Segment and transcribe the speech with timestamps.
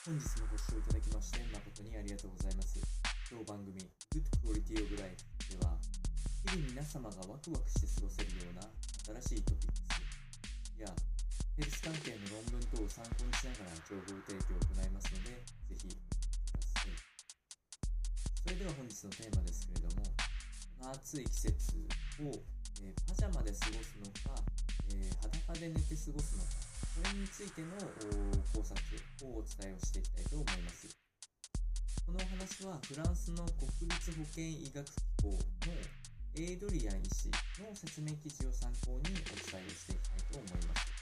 [0.00, 2.80] 本日もご視聴いただきまして誠にありがとうございます。
[3.28, 5.12] 当番組 Good Quality of Life
[5.52, 5.76] では、
[6.48, 8.64] 日々皆様がワクワクして過ごせるような
[9.28, 10.88] 新しいトピックスや
[11.60, 15.36] ヘルス関係の論文等を参考にしながら情報提供を行いますので、
[15.68, 16.96] ぜひお聞きください。
[18.40, 20.08] それでは本日のテーマですけれども、
[20.80, 21.76] この暑い季節
[22.24, 22.32] を、
[22.80, 24.32] えーパジャマで過ごすのか、
[24.96, 25.12] えー
[25.44, 26.69] 裸で寝て過ごすのか、
[27.00, 27.72] これについての
[28.52, 28.76] 考察
[29.24, 30.84] をお伝えをしていきたいと思います。
[32.04, 34.92] このお話はフランスの国立保健医学機
[35.24, 35.40] 構の
[36.36, 40.92] エイドリアン医師の説明記事を参考にお伝えをしていきたいと思います。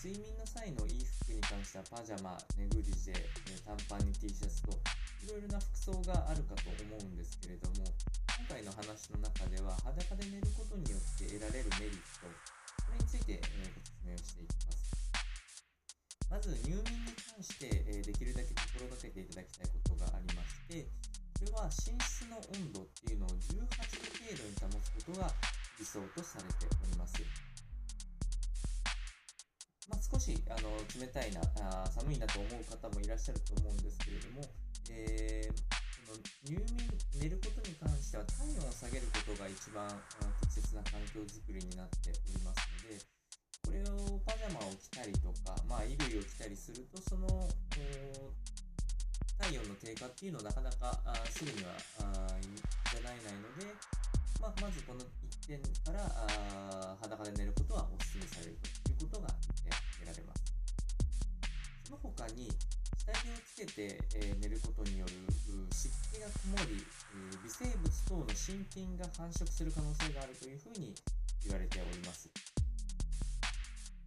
[0.00, 3.20] 睡眠の際の衣服に関してはパジャマ、ネグリジェ、
[3.60, 4.72] 短パンに T シャツと
[5.20, 7.84] いろいろな服装があるかと思うんですけれども
[8.40, 12.00] 今回の話の中では裸で寝ることによって得られるメリッ
[19.04, 20.88] 心がけていただきたいことがありまして
[21.36, 25.28] それは寝室の温度っていうのを18度程度に保つことが
[25.78, 27.20] 理想とされております。
[29.90, 34.42] まあ、少しあの冷たいなあ寒いなと思う方もいらっしゃると思うんですけれども、
[34.88, 36.14] えーの
[36.46, 36.86] 入眠
[37.20, 39.98] 寝ることに関しては体温を下げることが一番あ
[40.46, 43.02] 適切な環境づくりになっておりますので
[43.64, 47.26] これをパジャマを着たりとか、まあ、衣類を着たりするとその
[49.44, 52.56] 体温の低下っていうのをなかなかあすぐにはあーい
[52.88, 53.68] ただえないので、
[54.40, 60.48] まあ、まずこの1点からあ裸で寝ることはお勧めされるということが言ってあげられます。
[61.84, 62.48] その他に
[62.96, 65.12] 下着をつけて、えー寝ることによる
[65.72, 66.86] 湿気がこもり、微
[67.44, 70.94] 生物等の真菌が繁殖する可能性があるというふうに
[71.44, 72.53] 言われております。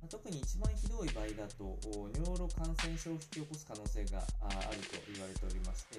[0.05, 1.73] 特に一番ひどい場合だと
[2.13, 5.97] 尿路感染症を引き起こす可能性があると言われておりまして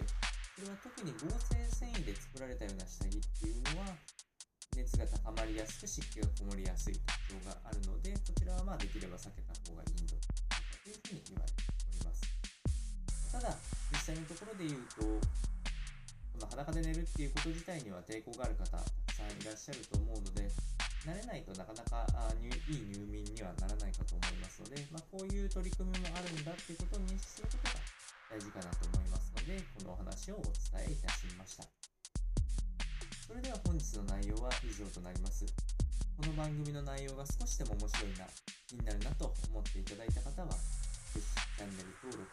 [0.54, 3.98] それは特に合成繊維で作られたような下着っていうのは
[4.78, 6.94] 熱が高まりやすく湿気がこもりやすい
[7.28, 10.14] 特徴があるのでこちらはまあできれば避けた方がいいのと
[10.87, 12.22] いうふうに言われております。
[13.32, 13.54] ただ
[13.92, 15.03] 実際のところで言うと
[16.38, 20.47] この裸で寝るっていうこと自体には抵抗がある方たくさんいらっしゃると思うので
[21.06, 27.78] 慣れないとなかなかあいい入眠にはならないかと思いますので、まあ、こういう取り組みもあるんだっていうことを認識することが
[28.34, 30.43] 大事かなと思いますのでこのお話をお
[30.75, 31.62] 伝えいたしました。
[33.28, 35.47] それでは本日の内容は以上となります。
[36.19, 38.26] この番組の内容が少しでも面白いな
[38.66, 40.50] 気になるなと思っていただいた方は
[41.15, 42.26] ぜひチャンネル登録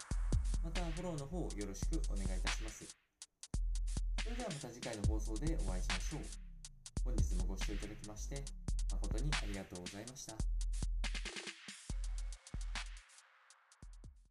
[0.66, 2.81] またフォローの方よろしくお願いいたします。
[4.25, 6.25] それではまた次回の放送でお会いしましょう。
[7.05, 8.41] 本日もご視聴いただきまして
[8.89, 10.64] 誠にありがとうございました。